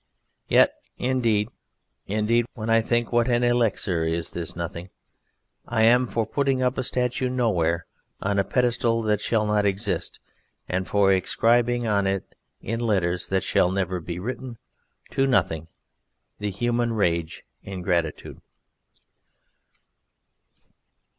Yet... 0.47 0.73
indeed, 0.97 1.49
indeed 2.07 2.47
when 2.55 2.71
I 2.71 2.81
think 2.81 3.11
what 3.11 3.27
an 3.27 3.43
Elixir 3.43 4.03
is 4.03 4.31
this 4.31 4.55
Nothing 4.55 4.89
I 5.67 5.83
am 5.83 6.07
for 6.07 6.25
putting 6.25 6.59
up 6.59 6.79
a 6.79 6.83
statue 6.83 7.29
nowhere, 7.29 7.85
on 8.19 8.39
a 8.39 8.43
pedestal 8.43 9.03
that 9.03 9.21
shall 9.21 9.45
not 9.45 9.63
exist, 9.63 10.19
and 10.67 10.87
for 10.87 11.11
inscribing 11.13 11.85
on 11.85 12.07
it 12.07 12.33
in 12.61 12.79
letters 12.79 13.29
that 13.29 13.43
shall 13.43 13.69
never 13.69 13.99
be 13.99 14.17
written: 14.17 14.57
TO 15.11 15.27
NOTHING 15.27 15.67
THE 16.39 16.49
HUMAN 16.49 16.93
RACE 16.93 17.43
IN 17.61 17.83
GRATITUDE. 17.83 18.41